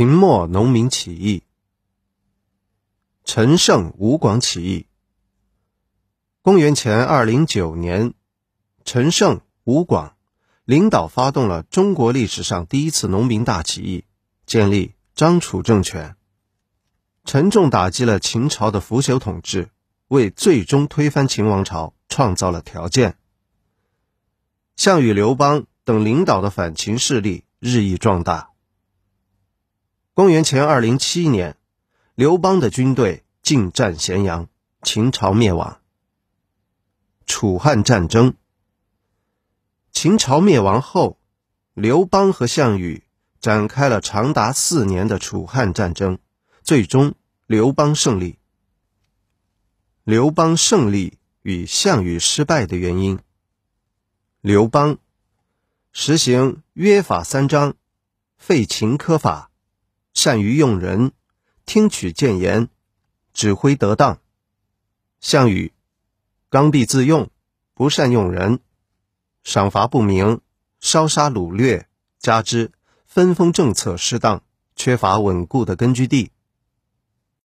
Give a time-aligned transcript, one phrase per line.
[0.00, 1.42] 秦末农民起义，
[3.22, 4.86] 陈胜吴广起义。
[6.40, 8.14] 公元前二零九年，
[8.86, 10.16] 陈胜吴广
[10.64, 14.06] 领导发动了中国历史上第一次农民大起义，
[14.46, 16.16] 建立张楚政权，
[17.26, 19.68] 沉重打击了秦朝的腐朽统治，
[20.08, 23.18] 为最终推翻秦王朝创造了条件。
[24.76, 28.49] 项羽、刘邦等领导的反秦势力日益壮大。
[30.20, 31.56] 公元前二零七年，
[32.14, 34.50] 刘邦的军队进占咸阳，
[34.82, 35.80] 秦朝灭亡。
[37.24, 38.34] 楚汉战争，
[39.92, 41.18] 秦朝灭亡后，
[41.72, 43.02] 刘邦和项羽
[43.40, 46.18] 展开了长达四年的楚汉战争，
[46.62, 47.14] 最终
[47.46, 48.38] 刘邦胜利。
[50.04, 53.20] 刘邦胜利与项羽失败的原因：
[54.42, 54.98] 刘邦
[55.92, 57.74] 实行约法三章，
[58.36, 59.49] 废秦苛法。
[60.22, 61.12] 善于用人，
[61.64, 62.68] 听取谏言，
[63.32, 64.20] 指挥得当。
[65.18, 65.72] 项羽
[66.50, 67.30] 刚愎自用，
[67.72, 68.60] 不善用人，
[69.44, 70.42] 赏罚不明，
[70.78, 72.70] 烧杀掳掠，加之
[73.06, 74.42] 分封政策失当，
[74.76, 76.30] 缺乏稳固的根据地。